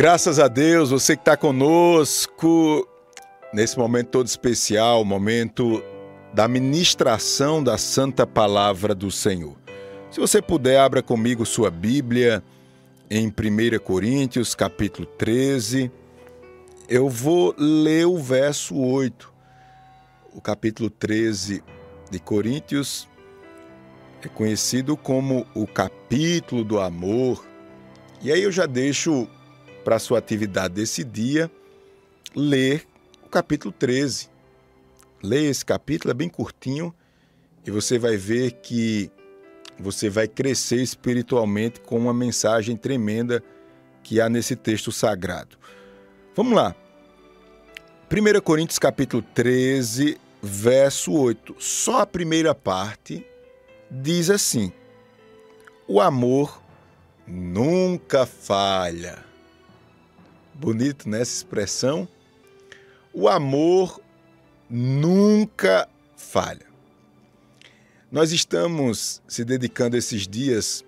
[0.00, 2.88] Graças a Deus, você que está conosco
[3.52, 5.84] nesse momento todo especial, momento
[6.32, 9.54] da ministração da Santa Palavra do Senhor.
[10.10, 12.42] Se você puder, abra comigo sua Bíblia
[13.10, 15.92] em 1 Coríntios, capítulo 13.
[16.88, 19.30] Eu vou ler o verso 8.
[20.32, 21.62] O capítulo 13
[22.10, 23.06] de Coríntios
[24.22, 27.44] é conhecido como o capítulo do amor.
[28.22, 29.28] E aí eu já deixo
[29.84, 31.50] para sua atividade desse dia
[32.34, 32.86] ler
[33.24, 34.28] o capítulo 13.
[35.22, 36.94] Leia esse capítulo, é bem curtinho,
[37.66, 39.10] e você vai ver que
[39.78, 43.42] você vai crescer espiritualmente com uma mensagem tremenda
[44.02, 45.58] que há nesse texto sagrado.
[46.34, 46.74] Vamos lá.
[48.10, 51.56] 1 Coríntios capítulo 13, verso 8.
[51.58, 53.26] Só a primeira parte
[53.90, 54.72] diz assim:
[55.86, 56.62] O amor
[57.26, 59.29] nunca falha.
[60.60, 62.06] Bonito nessa expressão.
[63.14, 63.98] O amor
[64.68, 66.66] nunca falha.
[68.12, 70.84] Nós estamos se dedicando esses dias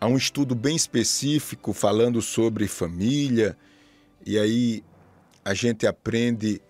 [0.00, 3.58] a um estudo bem específico falando sobre família,
[4.24, 4.84] e aí
[5.44, 6.62] a gente aprende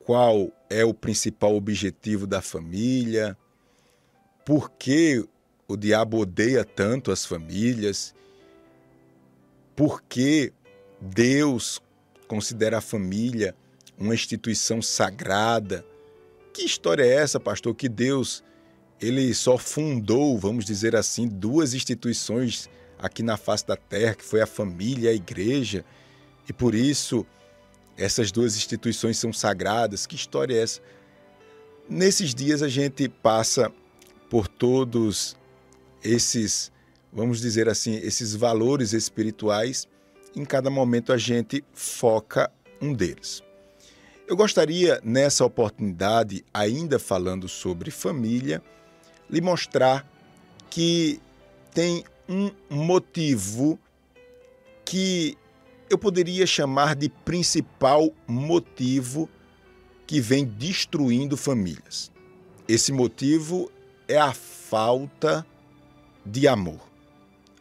[0.00, 3.34] qual é o principal objetivo da família,
[4.44, 5.26] por que
[5.66, 8.14] o diabo odeia tanto as famílias,
[9.74, 10.52] por que
[11.00, 11.80] Deus
[12.26, 13.54] considera a família
[13.98, 15.84] uma instituição sagrada.
[16.52, 18.42] Que história é essa, pastor, que Deus
[19.00, 24.40] ele só fundou, vamos dizer assim, duas instituições aqui na face da terra, que foi
[24.40, 25.84] a família e a igreja,
[26.48, 27.26] e por isso
[27.96, 30.06] essas duas instituições são sagradas.
[30.06, 30.80] Que história é essa?
[31.88, 33.70] Nesses dias a gente passa
[34.28, 35.36] por todos
[36.02, 36.72] esses,
[37.12, 39.86] vamos dizer assim, esses valores espirituais
[40.36, 43.42] em cada momento a gente foca um deles.
[44.28, 48.62] Eu gostaria, nessa oportunidade, ainda falando sobre família,
[49.30, 50.06] lhe mostrar
[50.68, 51.20] que
[51.72, 53.78] tem um motivo
[54.84, 55.38] que
[55.88, 59.28] eu poderia chamar de principal motivo
[60.06, 62.12] que vem destruindo famílias.
[62.68, 63.70] Esse motivo
[64.08, 65.46] é a falta
[66.24, 66.80] de amor.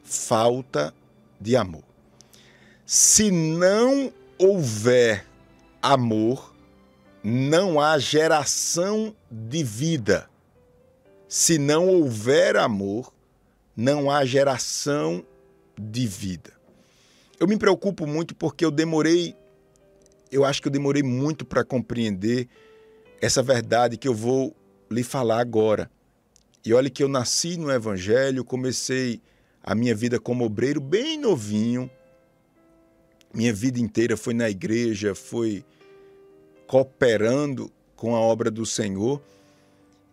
[0.04, 0.94] Falta
[1.40, 1.95] de amor.
[2.86, 5.26] Se não houver
[5.82, 6.54] amor,
[7.24, 10.30] não há geração de vida.
[11.28, 13.12] Se não houver amor,
[13.76, 15.26] não há geração
[15.76, 16.54] de vida.
[17.40, 19.36] Eu me preocupo muito porque eu demorei,
[20.32, 22.48] eu acho que eu demorei muito para compreender
[23.20, 24.56] essa verdade que eu vou
[24.92, 25.90] lhe falar agora.
[26.64, 29.20] E olha que eu nasci no Evangelho, comecei
[29.64, 31.90] a minha vida como obreiro bem novinho,
[33.36, 35.66] minha vida inteira foi na igreja, foi
[36.66, 39.22] cooperando com a obra do Senhor.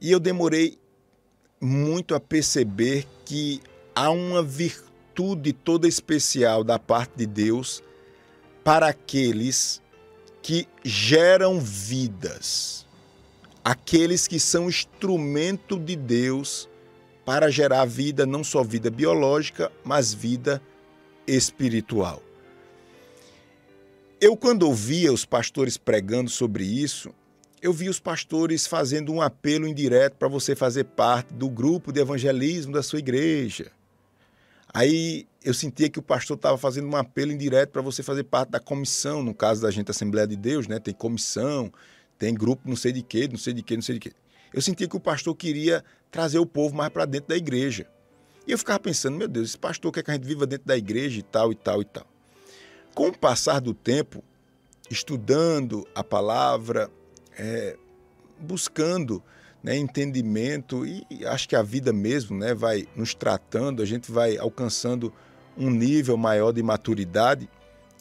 [0.00, 0.77] E eu demorei
[1.60, 3.62] muito a perceber que
[3.94, 7.81] há uma virtude toda especial da parte de Deus
[8.65, 9.81] para aqueles
[10.43, 12.84] que geram vidas,
[13.65, 16.69] aqueles que são instrumento de Deus
[17.25, 20.60] para gerar vida, não só vida biológica, mas vida
[21.25, 22.21] espiritual.
[24.25, 27.12] Eu, quando ouvia os pastores pregando sobre isso,
[27.60, 31.99] eu vi os pastores fazendo um apelo indireto para você fazer parte do grupo de
[31.99, 33.72] evangelismo da sua igreja.
[34.72, 38.50] Aí eu sentia que o pastor estava fazendo um apelo indireto para você fazer parte
[38.50, 40.78] da comissão, no caso da gente Assembleia de Deus, né?
[40.78, 41.72] Tem comissão,
[42.16, 44.12] tem grupo não sei de quê, não sei de quê, não sei de quê.
[44.54, 47.89] Eu sentia que o pastor queria trazer o povo mais para dentro da igreja.
[48.47, 50.77] E eu ficava pensando, meu Deus, esse pastor quer que a gente viva dentro da
[50.77, 52.11] igreja e tal, e tal, e tal.
[52.94, 54.22] Com o passar do tempo,
[54.91, 56.91] estudando a palavra,
[57.38, 57.76] é,
[58.38, 59.22] buscando
[59.62, 64.36] né, entendimento e acho que a vida mesmo né, vai nos tratando, a gente vai
[64.36, 65.12] alcançando
[65.56, 67.48] um nível maior de maturidade,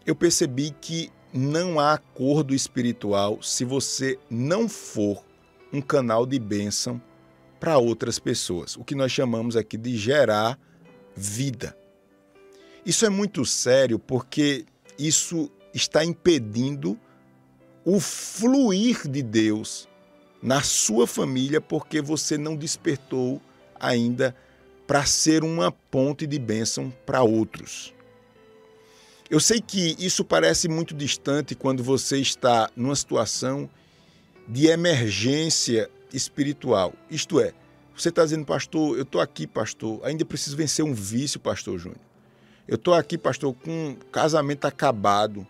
[0.06, 5.24] eu percebi que não há acordo espiritual se você não for
[5.72, 7.02] um canal de bênção
[7.60, 10.60] para outras pessoas, o que nós chamamos aqui de gerar
[11.16, 11.78] vida.
[12.86, 14.66] Isso é muito sério porque
[15.08, 17.00] isso está impedindo
[17.84, 19.88] o fluir de Deus
[20.42, 23.42] na sua família porque você não despertou
[23.80, 24.36] ainda
[24.86, 27.94] para ser uma ponte de bênção para outros.
[29.30, 33.70] Eu sei que isso parece muito distante quando você está numa situação
[34.48, 36.94] de emergência espiritual.
[37.10, 37.54] Isto é,
[37.96, 42.11] você está dizendo, pastor, eu estou aqui, pastor, ainda preciso vencer um vício, pastor Júnior.
[42.72, 45.46] Eu estou aqui, pastor, com um casamento acabado.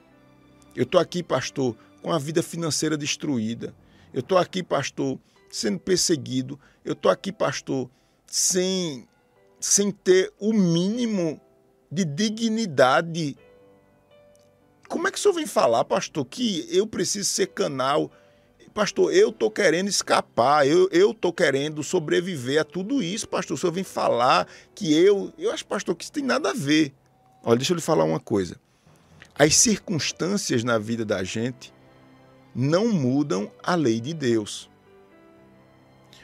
[0.76, 3.76] Eu estou aqui, pastor, com a vida financeira destruída.
[4.12, 6.60] Eu estou aqui, pastor, sendo perseguido.
[6.84, 7.88] Eu estou aqui, pastor,
[8.26, 9.08] sem,
[9.60, 11.40] sem ter o mínimo
[11.92, 13.38] de dignidade.
[14.90, 18.10] Como é que o senhor vem falar, pastor, que eu preciso ser canal?
[18.74, 23.54] Pastor, eu estou querendo escapar, eu estou querendo sobreviver a tudo isso, pastor.
[23.54, 25.32] O senhor vem falar que eu.
[25.38, 26.96] Eu acho, pastor, que isso tem nada a ver.
[27.44, 28.56] Olha, deixa eu lhe falar uma coisa.
[29.38, 31.74] As circunstâncias na vida da gente
[32.54, 34.70] não mudam a lei de Deus.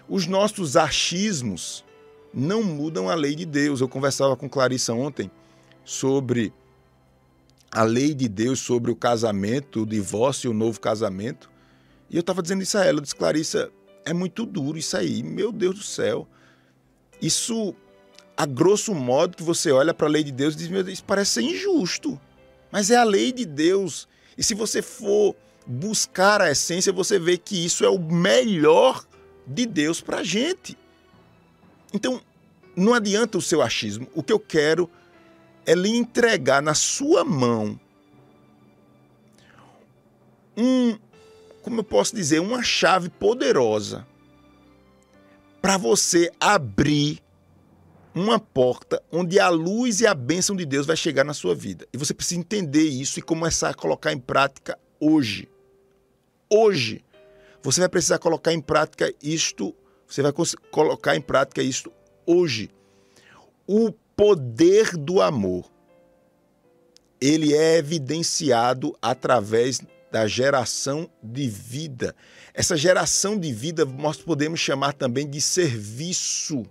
[0.08, 1.84] Os nossos achismos
[2.34, 3.82] não mudam a lei de Deus.
[3.82, 5.32] Eu conversava com Clarissa ontem
[5.84, 6.54] sobre
[7.72, 11.50] a lei de Deus sobre o casamento, o divórcio e o novo casamento.
[12.10, 13.72] E eu estava dizendo isso a ela, eu disse, Clarissa,
[14.06, 16.28] é muito duro isso aí, meu Deus do céu.
[17.22, 17.76] Isso,
[18.38, 21.00] a grosso modo, que você olha para a lei de Deus e diz, meu Deus,
[21.00, 22.22] isso parece ser injusto.
[22.72, 24.08] Mas é a lei de Deus.
[24.38, 25.36] E se você for
[25.66, 29.04] buscar a essência, você vê que isso é o melhor
[29.46, 30.78] de Deus para a gente.
[31.92, 32.22] Então,
[32.76, 34.08] não adianta o seu achismo.
[34.14, 34.88] O que eu quero
[35.66, 37.80] é lhe entregar na sua mão
[40.56, 40.98] um,
[41.62, 44.08] como eu posso dizer, uma chave poderosa
[45.62, 47.22] para você abrir
[48.18, 51.88] uma porta onde a luz e a bênção de Deus vai chegar na sua vida.
[51.94, 55.50] E você precisa entender isso e começar a colocar em prática hoje.
[56.50, 57.04] Hoje.
[57.64, 59.76] Você vai precisar colocar em prática isto,
[60.08, 60.32] você vai
[60.72, 61.92] colocar em prática isto
[62.26, 62.70] hoje.
[63.68, 65.70] O poder do amor
[67.20, 69.82] ele é evidenciado através
[70.12, 72.16] da geração de vida.
[72.54, 76.64] Essa geração de vida nós podemos chamar também de serviço.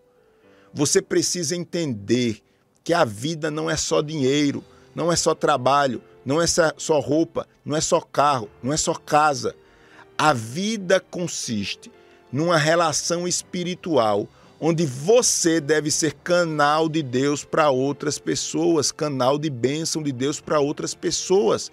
[0.76, 2.42] Você precisa entender
[2.84, 4.62] que a vida não é só dinheiro,
[4.94, 8.92] não é só trabalho, não é só roupa, não é só carro, não é só
[8.92, 9.56] casa.
[10.18, 11.90] A vida consiste
[12.30, 14.28] numa relação espiritual
[14.60, 20.42] onde você deve ser canal de Deus para outras pessoas, canal de bênção de Deus
[20.42, 21.72] para outras pessoas.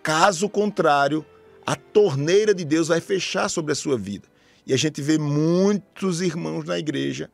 [0.00, 1.26] Caso contrário,
[1.66, 4.28] a torneira de Deus vai fechar sobre a sua vida.
[4.64, 7.28] E a gente vê muitos irmãos na igreja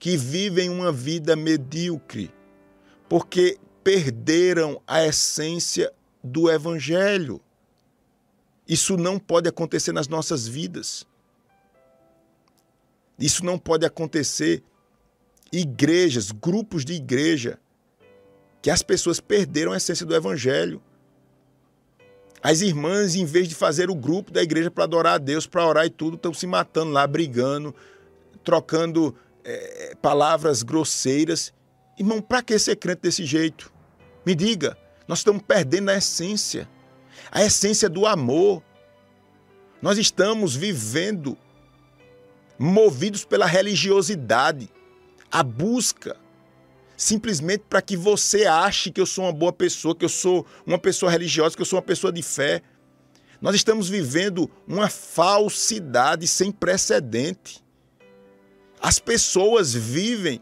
[0.00, 2.32] que vivem uma vida medíocre,
[3.06, 5.92] porque perderam a essência
[6.24, 7.38] do evangelho.
[8.66, 11.06] Isso não pode acontecer nas nossas vidas.
[13.18, 14.62] Isso não pode acontecer.
[15.52, 17.58] Igrejas, grupos de igreja,
[18.62, 20.80] que as pessoas perderam a essência do evangelho.
[22.42, 25.66] As irmãs, em vez de fazer o grupo da igreja para adorar a Deus, para
[25.66, 27.74] orar e tudo, estão se matando lá, brigando,
[28.42, 29.14] trocando
[29.44, 31.52] é, palavras grosseiras.
[31.98, 33.72] Irmão, para que ser crente desse jeito?
[34.24, 34.76] Me diga,
[35.06, 36.68] nós estamos perdendo a essência,
[37.30, 38.62] a essência do amor.
[39.82, 41.36] Nós estamos vivendo
[42.58, 44.68] movidos pela religiosidade,
[45.30, 46.16] a busca
[47.00, 50.78] simplesmente para que você ache que eu sou uma boa pessoa, que eu sou uma
[50.78, 52.60] pessoa religiosa, que eu sou uma pessoa de fé.
[53.40, 57.64] Nós estamos vivendo uma falsidade sem precedente.
[58.82, 60.40] As pessoas vivem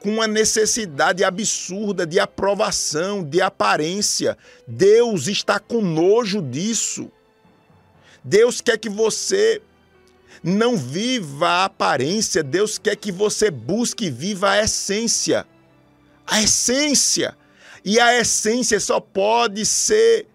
[0.00, 4.36] com uma necessidade absurda de aprovação, de aparência.
[4.66, 7.10] Deus está com nojo disso.
[8.22, 9.60] Deus quer que você
[10.42, 15.46] não viva a aparência, Deus quer que você busque e viva a essência
[16.26, 17.36] a essência.
[17.84, 20.26] E a essência só pode ser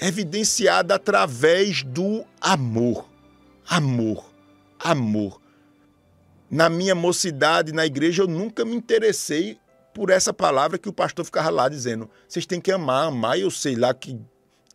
[0.00, 3.08] evidenciada através do amor.
[3.68, 4.24] Amor.
[4.78, 5.40] Amor.
[6.52, 9.58] Na minha mocidade, na igreja, eu nunca me interessei
[9.94, 12.10] por essa palavra que o pastor ficava lá dizendo.
[12.28, 13.38] Vocês têm que amar, amar.
[13.38, 14.20] E eu sei lá que,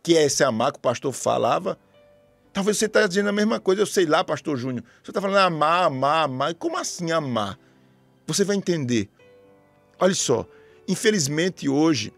[0.02, 1.78] que é esse amar que o pastor falava.
[2.52, 3.80] Talvez você esteja tá dizendo a mesma coisa.
[3.80, 4.84] Eu sei lá, pastor Júnior.
[5.04, 6.52] Você está falando amar, amar, amar.
[6.56, 7.56] Como assim amar?
[8.26, 9.08] Você vai entender.
[10.00, 10.44] Olha só,
[10.88, 12.12] infelizmente hoje,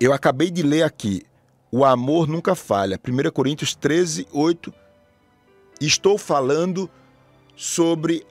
[0.00, 1.22] eu acabei de ler aqui,
[1.70, 4.72] o amor nunca falha, 1 Coríntios 13, 8.
[5.78, 6.90] Estou falando
[7.54, 8.26] sobre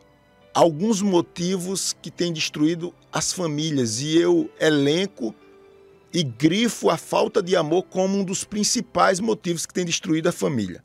[0.56, 5.36] alguns motivos que têm destruído as famílias e eu elenco
[6.14, 10.32] e grifo a falta de amor como um dos principais motivos que tem destruído a
[10.32, 10.82] família.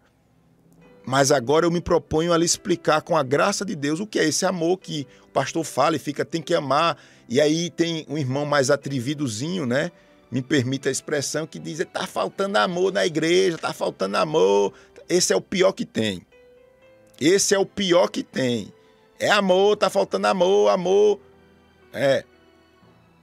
[1.07, 4.19] Mas agora eu me proponho a lhe explicar com a graça de Deus o que
[4.19, 6.99] é esse amor que o pastor fala e fica tem que amar.
[7.29, 9.93] E aí tem um irmão mais atrevidozinho, né?
[10.33, 14.73] Me permita a expressão que diz: "Tá faltando amor na igreja, tá faltando amor".
[15.09, 16.27] Esse é o pior que tem.
[17.21, 18.73] Esse é o pior que tem.
[19.21, 21.21] É amor, tá faltando amor, amor.
[21.93, 22.25] É.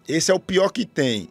[0.08, 1.30] Esse é o pior que tem.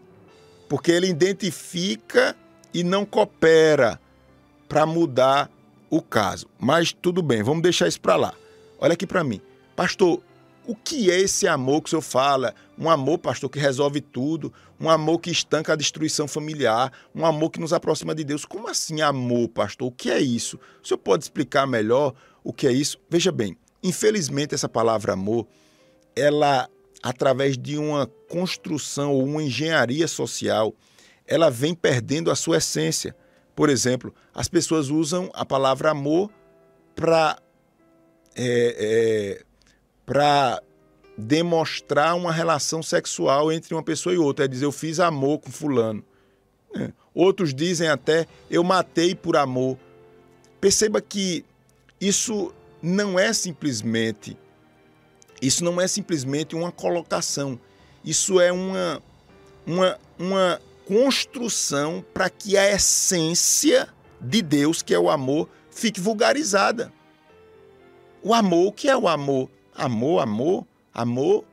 [0.68, 2.36] porque ele identifica
[2.72, 4.00] e não coopera
[4.68, 5.50] para mudar
[5.88, 6.46] o caso.
[6.58, 8.34] Mas tudo bem, vamos deixar isso para lá.
[8.78, 9.40] Olha aqui para mim.
[9.74, 10.20] Pastor,
[10.66, 12.54] o que é esse amor que o senhor fala?
[12.76, 17.50] Um amor, pastor, que resolve tudo, um amor que estanca a destruição familiar, um amor
[17.50, 18.44] que nos aproxima de Deus.
[18.44, 19.88] Como assim amor, pastor?
[19.88, 20.58] O que é isso?
[20.82, 22.98] O senhor pode explicar melhor o que é isso?
[23.08, 25.46] Veja bem, infelizmente essa palavra amor,
[26.14, 26.68] ela
[27.02, 30.74] através de uma construção ou uma engenharia social,
[31.26, 33.14] ela vem perdendo a sua essência.
[33.54, 36.30] Por exemplo, as pessoas usam a palavra amor
[36.94, 37.38] para
[38.34, 39.44] é, é,
[40.04, 40.62] para
[41.16, 44.44] demonstrar uma relação sexual entre uma pessoa e outra.
[44.44, 46.04] É dizer, eu fiz amor com fulano.
[46.74, 46.92] É.
[47.14, 49.78] Outros dizem até, eu matei por amor.
[50.60, 51.44] Perceba que
[52.00, 52.52] isso
[52.86, 54.36] não é simplesmente
[55.40, 57.58] isso não é simplesmente uma colocação.
[58.04, 59.02] Isso é uma,
[59.66, 63.88] uma, uma construção para que a essência
[64.20, 66.92] de Deus, que é o amor, fique vulgarizada.
[68.22, 69.50] O amor, o que é o amor?
[69.74, 71.44] Amor, amor, amor,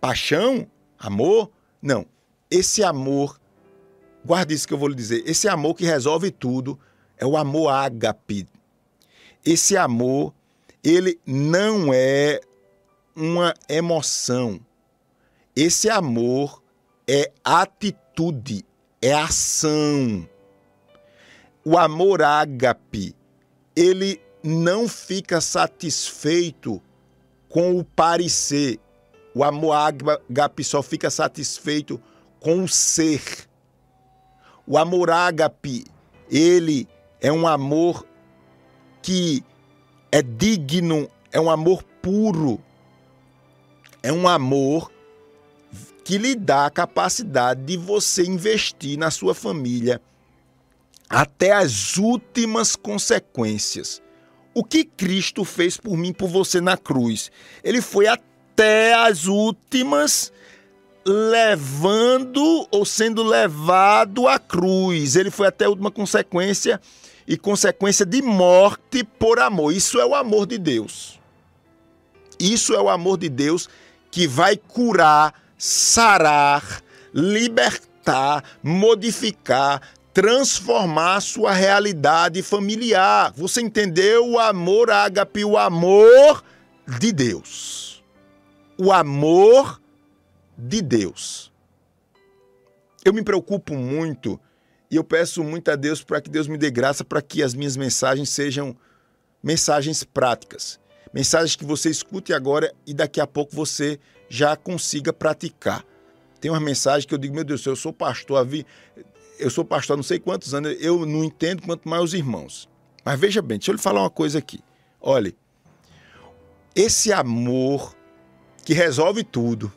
[0.00, 0.66] paixão,
[0.98, 1.50] amor?
[1.82, 2.06] Não.
[2.50, 3.38] Esse amor,
[4.24, 6.78] guarde isso que eu vou lhe dizer, esse amor que resolve tudo
[7.18, 8.46] é o amor ágape.
[9.44, 10.32] Esse amor,
[10.82, 12.40] ele não é
[13.14, 14.60] uma emoção.
[15.54, 16.62] Esse amor
[17.06, 18.64] é atitude,
[19.02, 20.28] é ação.
[21.64, 23.14] O amor ágape,
[23.74, 26.80] ele não fica satisfeito
[27.48, 28.78] com o parecer.
[29.34, 32.00] O amor ágape só fica satisfeito
[32.40, 33.22] com o ser.
[34.66, 35.84] O amor ágape,
[36.30, 36.88] ele
[37.20, 38.06] é um amor
[39.02, 39.42] que
[40.10, 42.60] é digno, é um amor puro,
[44.02, 44.90] é um amor
[46.04, 50.00] que lhe dá a capacidade de você investir na sua família
[51.08, 54.02] até as últimas consequências.
[54.54, 57.30] O que Cristo fez por mim, por você na cruz?
[57.62, 60.32] Ele foi até as últimas
[61.04, 65.16] levando ou sendo levado à cruz.
[65.16, 66.80] Ele foi até a última consequência
[67.28, 69.74] e consequência de morte por amor.
[69.74, 71.20] Isso é o amor de Deus.
[72.40, 73.68] Isso é o amor de Deus
[74.10, 76.82] que vai curar, sarar,
[77.12, 79.82] libertar, modificar,
[80.14, 83.30] transformar sua realidade familiar.
[83.36, 86.42] Você entendeu o amor ágape, o amor
[86.98, 88.02] de Deus.
[88.78, 89.78] O amor
[90.56, 91.52] de Deus.
[93.04, 94.40] Eu me preocupo muito
[94.90, 97.54] e eu peço muito a Deus para que Deus me dê graça para que as
[97.54, 98.76] minhas mensagens sejam
[99.42, 100.80] mensagens práticas.
[101.12, 105.84] Mensagens que você escute agora e daqui a pouco você já consiga praticar.
[106.40, 108.46] Tem uma mensagem que eu digo, meu Deus, eu sou pastor,
[109.38, 112.68] eu sou pastor há não sei quantos anos, eu não entendo quanto mais os irmãos.
[113.04, 114.60] Mas veja bem, deixa eu lhe falar uma coisa aqui.
[115.00, 115.36] Olhe,
[116.74, 117.94] esse amor
[118.64, 119.72] que resolve tudo,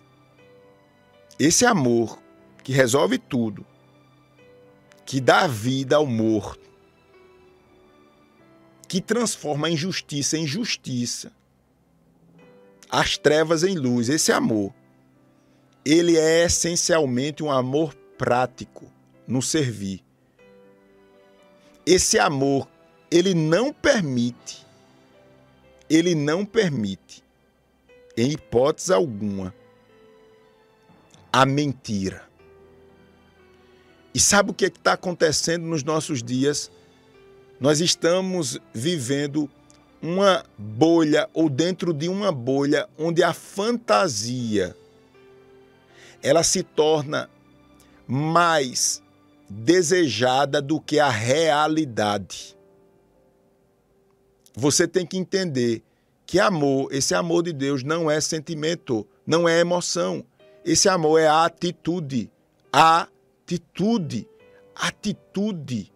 [1.40, 2.20] esse amor
[2.64, 3.66] que resolve tudo,
[5.12, 6.72] que dá vida ao morto,
[8.88, 11.34] que transforma a injustiça em justiça,
[12.90, 14.08] as trevas em luz.
[14.08, 14.74] Esse amor,
[15.84, 18.90] ele é essencialmente um amor prático
[19.28, 20.02] no servir.
[21.86, 22.66] Esse amor,
[23.12, 24.66] ele não permite,
[25.90, 27.22] ele não permite,
[28.16, 29.54] em hipótese alguma,
[31.34, 32.31] a mentira.
[34.14, 36.70] E sabe o que é está acontecendo nos nossos dias?
[37.60, 39.50] Nós estamos vivendo
[40.02, 44.76] uma bolha ou dentro de uma bolha onde a fantasia
[46.22, 47.30] ela se torna
[48.08, 49.02] mais
[49.50, 52.58] desejada do que a realidade.
[54.54, 55.82] Você tem que entender
[56.26, 60.26] que amor, esse amor de Deus não é sentimento, não é emoção.
[60.66, 62.30] Esse amor é atitude.
[62.72, 63.21] Atitude.
[64.76, 65.92] Atitude.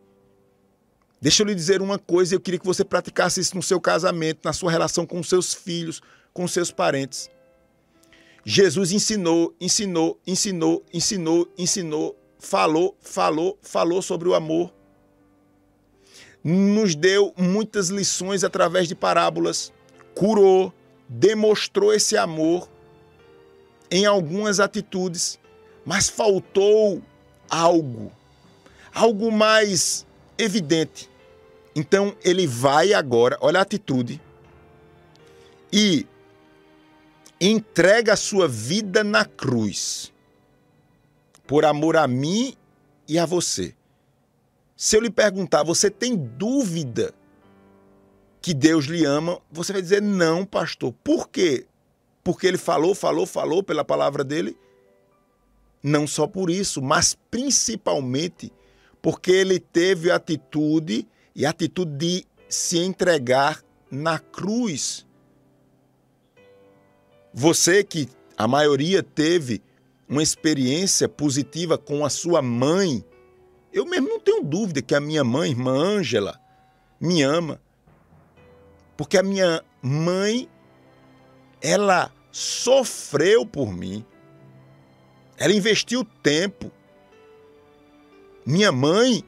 [1.22, 4.42] Deixa eu lhe dizer uma coisa, eu queria que você praticasse isso no seu casamento,
[4.44, 6.02] na sua relação com seus filhos,
[6.34, 7.30] com seus parentes.
[8.44, 14.72] Jesus ensinou, ensinou, ensinou, ensinou, ensinou, falou, falou, falou sobre o amor.
[16.44, 19.74] Nos deu muitas lições através de parábolas,
[20.14, 20.72] curou,
[21.10, 22.70] demonstrou esse amor
[23.90, 25.40] em algumas atitudes,
[25.84, 27.02] mas faltou
[27.50, 28.12] algo,
[28.94, 30.06] algo mais
[30.38, 31.10] evidente.
[31.76, 34.22] Então ele vai agora, olha a atitude,
[35.72, 36.06] e
[37.40, 40.12] entrega a sua vida na cruz,
[41.46, 42.56] por amor a mim
[43.08, 43.76] e a você.
[44.78, 47.14] Se eu lhe perguntar, você tem dúvida
[48.42, 49.40] que Deus lhe ama?
[49.52, 50.94] Você vai dizer, não, pastor.
[51.04, 51.66] Por quê?
[52.24, 54.58] Porque ele falou, falou, falou pela palavra dele?
[55.88, 58.52] Não só por isso, mas principalmente
[59.04, 65.06] porque ele teve atitude e atitude de se entregar na cruz.
[67.32, 69.62] Você que a maioria teve
[70.10, 73.06] uma experiência positiva com a sua mãe,
[73.72, 76.42] eu mesmo não tenho dúvida que a minha mãe, irmã Ângela,
[77.00, 77.62] me ama.
[78.98, 80.50] Porque a minha mãe,
[81.62, 84.04] ela sofreu por mim.
[85.38, 86.72] Ela investiu tempo.
[88.46, 89.24] Minha mãe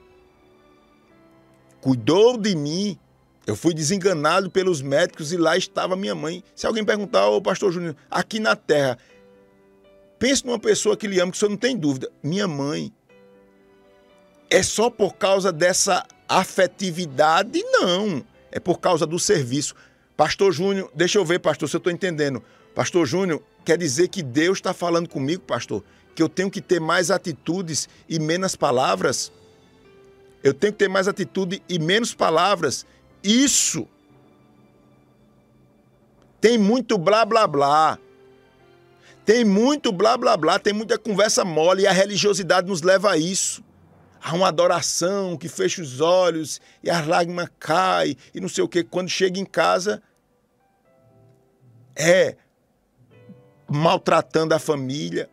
[1.81, 2.97] cuidou de mim.
[3.45, 6.43] Eu fui desenganado pelos médicos e lá estava minha mãe.
[6.53, 8.97] Se alguém perguntar, ô pastor Júnior, aqui na terra,
[10.19, 12.11] pense numa pessoa que lhe ama, que o senhor não tem dúvida.
[12.21, 12.91] Minha mãe.
[14.49, 17.63] É só por causa dessa afetividade?
[17.63, 18.23] Não.
[18.51, 19.75] É por causa do serviço.
[20.15, 22.43] Pastor Júnior, deixa eu ver, pastor, se eu estou entendendo.
[22.77, 26.79] Pastor Júnior, quer dizer que Deus está falando comigo, pastor, que eu tenho que ter
[26.79, 29.31] mais atitudes e menos palavras?
[30.43, 32.85] Eu tenho que ter mais atitude e menos palavras.
[33.23, 33.87] Isso.
[36.39, 37.97] Tem muito blá blá blá.
[39.25, 43.17] Tem muito blá blá blá, tem muita conversa mole e a religiosidade nos leva a
[43.17, 43.63] isso.
[44.21, 48.69] Há uma adoração que fecha os olhos e as lágrimas caem e não sei o
[48.69, 48.83] que.
[48.83, 49.99] Quando chega em casa,
[51.95, 52.37] é
[53.69, 55.29] maltratando a família,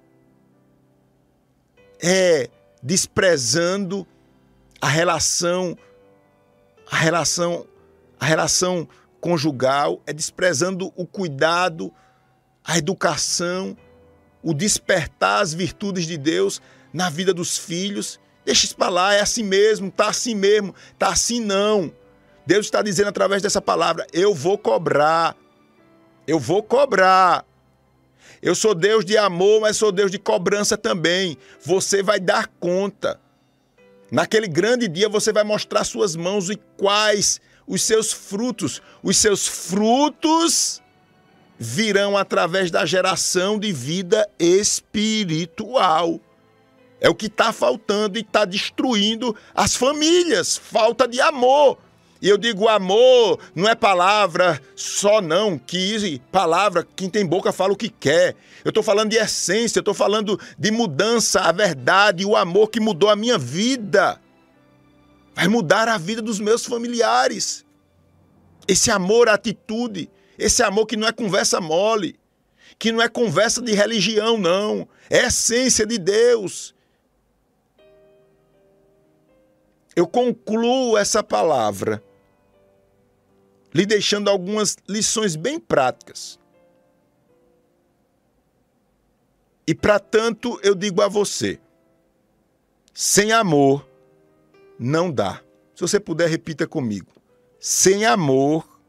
[2.03, 2.49] é
[2.83, 4.07] desprezando
[4.81, 5.77] a relação,
[6.91, 7.67] a relação,
[8.21, 8.89] a relação
[9.21, 11.93] conjugal, é desprezando o cuidado,
[12.63, 13.77] a educação,
[14.43, 16.61] o despertar as virtudes de Deus
[16.93, 18.21] na vida dos filhos.
[18.45, 21.91] Deixa isso para lá, é assim mesmo, tá assim mesmo, tá assim não.
[22.47, 25.35] Deus está dizendo através dessa palavra: eu vou cobrar,
[26.27, 27.45] eu vou cobrar.
[28.45, 31.39] Eu sou Deus de amor, mas sou Deus de cobrança também.
[31.65, 33.19] Você vai dar conta.
[34.13, 38.83] Naquele grande dia você vai mostrar suas mãos e quais os seus frutos.
[39.03, 40.83] Os seus frutos
[41.59, 46.21] virão através da geração de vida espiritual.
[47.01, 50.55] É o que está faltando e está destruindo as famílias.
[50.55, 51.79] Falta de amor.
[52.25, 57.75] E eu digo amor não é palavra só não, que palavra, quem tem boca fala
[57.75, 58.35] o que quer.
[58.65, 62.81] Eu estou falando de essência, eu estou falando de mudança, a verdade, o amor que
[62.81, 64.19] mudou a minha vida.
[65.35, 67.63] Vai mudar a vida dos meus familiares.
[68.67, 72.19] Esse amor, atitude, esse amor que não é conversa mole,
[72.79, 74.89] que não é conversa de religião, não.
[75.11, 76.75] É essência de Deus.
[79.95, 82.03] Eu concluo essa palavra
[83.75, 86.39] lhe deixando algumas lições bem práticas.
[89.67, 91.59] E para tanto eu digo a você:
[92.93, 93.87] sem amor
[94.79, 95.41] não dá.
[95.75, 97.09] Se você puder, repita comigo.
[97.59, 98.81] Sem amor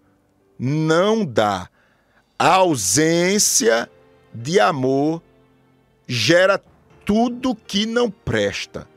[0.60, 1.70] não dá.
[2.38, 3.90] A ausência
[4.32, 5.22] de amor
[6.06, 6.62] gera
[7.06, 8.88] tudo que não presta.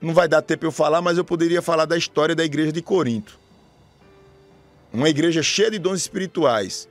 [0.00, 2.80] Não vai dar tempo eu falar, mas eu poderia falar da história da igreja de
[2.80, 3.45] Corinto
[4.96, 6.88] uma igreja cheia de dons espirituais.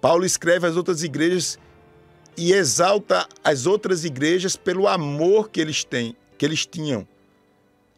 [0.00, 1.58] Paulo escreve às outras igrejas
[2.36, 7.06] e exalta as outras igrejas pelo amor que eles têm, que eles tinham.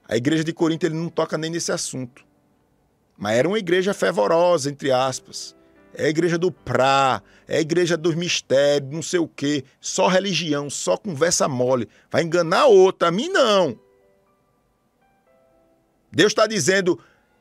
[0.09, 2.25] A igreja de Corinto ele não toca nem nesse assunto.
[3.17, 5.55] Mas era uma igreja fervorosa, entre aspas.
[5.95, 9.65] É a igreja do pra, é a igreja dos mistérios, não sei o quê.
[9.81, 11.89] Só religião, só conversa mole.
[12.11, 13.79] Vai enganar outra, a mim não.
[16.11, 16.99] Deus está dizendo: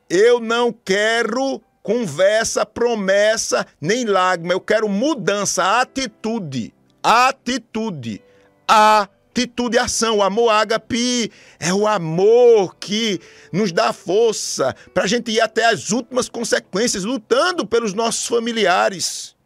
[0.08, 4.54] eu não quero conversa, promessa, nem lágrima.
[4.54, 6.74] Eu quero mudança, atitude.
[7.02, 8.22] Atitude.
[8.66, 10.16] Atitude e ação.
[10.16, 13.20] O amor ágape é o amor que
[13.52, 19.36] nos dá força para a gente ir até as últimas consequências, lutando pelos nossos familiares.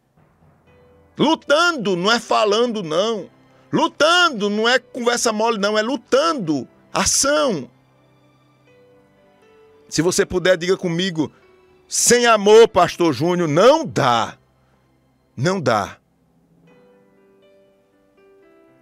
[1.17, 3.29] Lutando, não é falando, não.
[3.71, 6.65] Lutando, não é conversa mole, não, é lutando.
[6.93, 7.69] Ação.
[9.89, 11.29] Se você puder, diga comigo.
[11.89, 14.37] Sem amor, Pastor Júnior, não dá.
[15.35, 15.97] Não dá.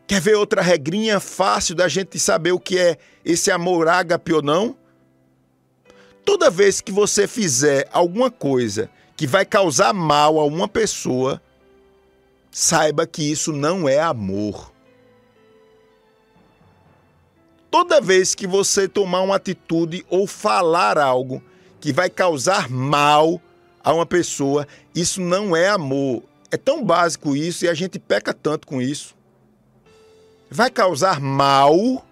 [0.06, 4.42] Quer ver outra regrinha fácil da gente saber o que é esse amor ágape ou
[4.42, 4.78] não?
[6.26, 11.42] Toda vez que você fizer alguma coisa que vai causar mal a uma pessoa,
[12.52, 14.74] saiba que isso não é amor.
[17.78, 21.44] toda vez que você tomar uma atitude ou falar algo
[21.80, 23.42] que vai causar mal
[23.84, 26.24] a uma pessoa, isso não é amor.
[26.52, 29.16] É tão básico isso e a gente peca tanto com isso.
[30.50, 32.06] Vai causar mal,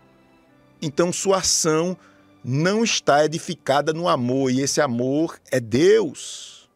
[0.82, 1.98] então sua ação
[2.44, 6.70] não está edificada no amor, e esse amor é Deus.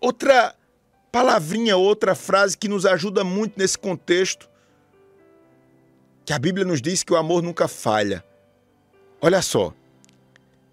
[0.00, 0.54] Outra
[1.10, 4.48] palavrinha, outra frase que nos ajuda muito nesse contexto,
[6.24, 8.24] que a Bíblia nos diz que o amor nunca falha.
[9.24, 9.72] Olha só.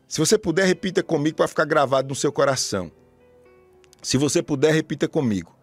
[0.10, 2.92] Se você puder, repita comigo para ficar gravado no seu coração.
[4.02, 5.56] Se você puder, repita comigo.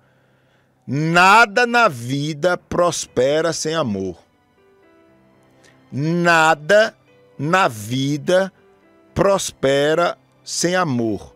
[0.87, 4.16] Nada na vida prospera sem amor.
[5.92, 6.96] Nada
[7.38, 8.51] na vida
[9.14, 11.35] prospera sem amor.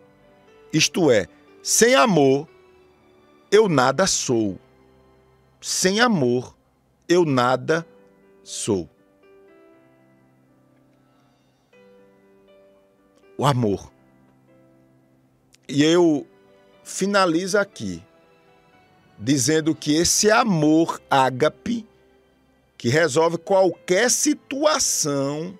[0.73, 1.27] Isto é,
[1.61, 2.47] sem amor,
[3.51, 4.57] eu nada sou.
[5.61, 6.57] Sem amor,
[7.07, 7.85] eu nada
[8.43, 8.89] sou.
[13.43, 13.91] O amor.
[15.67, 16.25] E eu
[16.81, 18.01] finalizo aqui
[19.19, 21.85] dizendo que esse amor ágape
[22.77, 25.59] que resolve qualquer situação,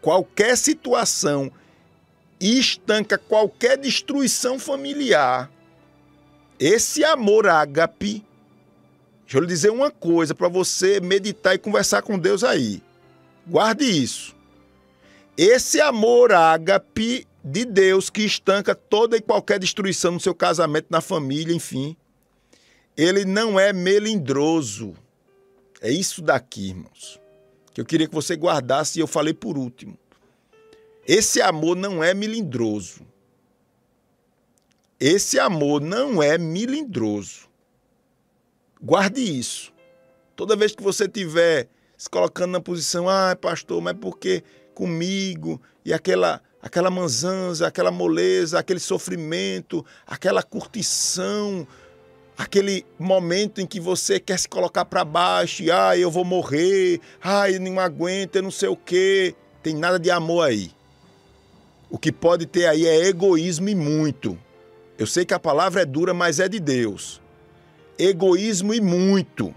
[0.00, 1.52] qualquer situação
[2.40, 5.52] e estanca qualquer destruição familiar.
[6.58, 8.24] Esse amor ágape,
[9.24, 12.82] deixa eu lhe dizer uma coisa para você meditar e conversar com Deus aí.
[13.46, 14.40] Guarde isso.
[15.36, 21.00] Esse amor ágape de Deus que estanca toda e qualquer destruição no seu casamento, na
[21.00, 21.96] família, enfim
[22.96, 24.94] ele não é melindroso.
[25.80, 27.20] É isso daqui, irmãos,
[27.72, 29.98] que eu queria que você guardasse e eu falei por último.
[31.06, 33.00] Esse amor não é melindroso.
[35.00, 37.48] Esse amor não é melindroso.
[38.80, 39.72] Guarde isso.
[40.36, 44.44] Toda vez que você tiver se colocando na posição, ah, pastor, mas por que
[44.82, 45.62] comigo?
[45.84, 51.66] E aquela aquela manzanza, aquela moleza, aquele sofrimento, aquela curtição,
[52.38, 57.00] aquele momento em que você quer se colocar para baixo, e, ah, eu vou morrer,
[57.20, 59.34] ah, eu não aguento, eu não sei o quê.
[59.62, 60.70] Tem nada de amor aí.
[61.90, 64.38] O que pode ter aí é egoísmo e muito.
[64.98, 67.20] Eu sei que a palavra é dura, mas é de Deus.
[67.98, 69.54] Egoísmo e muito.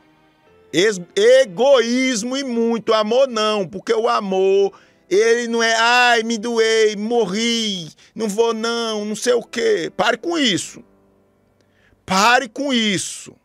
[1.16, 2.94] Egoísmo e muito.
[2.94, 4.74] Amor não, porque o amor,
[5.10, 9.92] ele não é, ai, me doei, morri, não vou não, não sei o quê.
[9.96, 10.84] Pare com isso.
[12.06, 13.36] Pare com isso.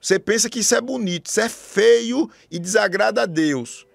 [0.00, 3.86] Você pensa que isso é bonito, isso é feio e desagrada a Deus.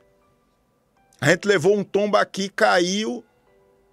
[1.21, 3.23] A gente levou um tombo aqui, caiu.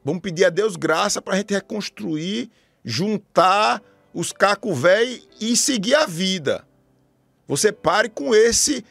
[0.04, 2.50] Vamos pedir a Deus graça para a gente reconstruir,
[2.84, 6.66] juntar os cacos velhos e seguir a vida.
[7.46, 8.84] Você pare com esse,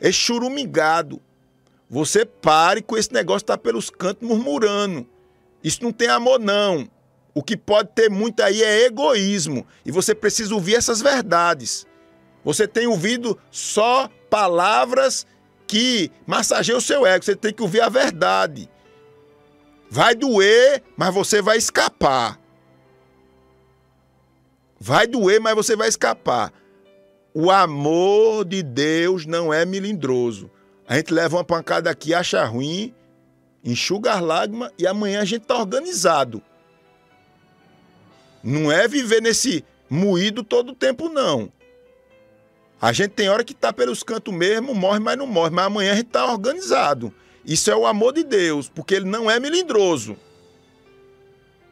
[0.00, 1.20] esse.
[1.88, 5.06] Você pare com esse negócio de estar tá pelos cantos murmurando.
[5.62, 6.88] Isso não tem amor, não.
[7.34, 9.66] O que pode ter muito aí é egoísmo.
[9.84, 11.86] E você precisa ouvir essas verdades.
[12.44, 15.26] Você tem ouvido só palavras
[15.66, 17.24] que massageiam o seu ego.
[17.24, 18.68] Você tem que ouvir a verdade.
[19.90, 22.40] Vai doer, mas você vai escapar.
[24.78, 26.52] Vai doer, mas você vai escapar.
[27.34, 30.50] O amor de Deus não é melindroso.
[30.88, 32.94] A gente leva uma pancada aqui, acha ruim,
[33.64, 36.40] enxuga as lágrimas e amanhã a gente está organizado.
[38.42, 41.52] Não é viver nesse moído todo o tempo, não.
[42.80, 45.50] A gente tem hora que tá pelos cantos mesmo, morre, mas não morre.
[45.50, 47.12] Mas amanhã a gente tá organizado.
[47.44, 50.16] Isso é o amor de Deus, porque ele não é melindroso.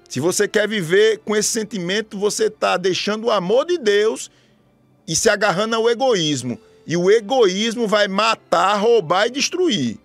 [0.09, 4.31] Se você quer viver com esse sentimento, você está deixando o amor de Deus
[5.07, 6.59] e se agarrando ao egoísmo.
[6.87, 9.99] E o egoísmo vai matar, roubar e destruir.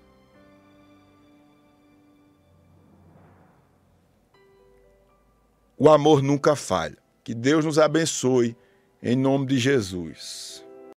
[5.78, 6.98] O amor nunca falha.
[7.24, 8.56] Que Deus nos abençoe,
[9.02, 10.64] em nome de Jesus.